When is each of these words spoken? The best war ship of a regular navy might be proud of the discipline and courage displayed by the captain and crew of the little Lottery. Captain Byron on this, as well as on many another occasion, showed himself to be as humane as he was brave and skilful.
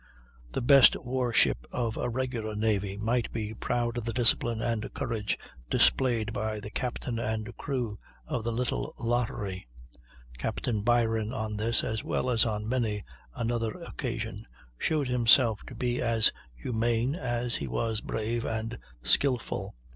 The 0.51 0.61
best 0.63 0.95
war 0.95 1.31
ship 1.31 1.67
of 1.71 1.95
a 1.95 2.09
regular 2.09 2.55
navy 2.55 2.97
might 2.97 3.31
be 3.31 3.53
proud 3.53 3.97
of 3.97 4.05
the 4.05 4.13
discipline 4.13 4.59
and 4.59 4.91
courage 4.95 5.37
displayed 5.69 6.33
by 6.33 6.59
the 6.59 6.71
captain 6.71 7.19
and 7.19 7.55
crew 7.55 7.99
of 8.25 8.43
the 8.43 8.51
little 8.51 8.95
Lottery. 8.97 9.67
Captain 10.39 10.81
Byron 10.81 11.31
on 11.31 11.55
this, 11.55 11.83
as 11.83 12.03
well 12.03 12.31
as 12.31 12.47
on 12.47 12.67
many 12.67 13.03
another 13.35 13.73
occasion, 13.79 14.47
showed 14.75 15.07
himself 15.07 15.59
to 15.67 15.75
be 15.75 16.01
as 16.01 16.31
humane 16.55 17.13
as 17.13 17.57
he 17.57 17.67
was 17.67 18.01
brave 18.01 18.43
and 18.43 18.79
skilful. 19.03 19.75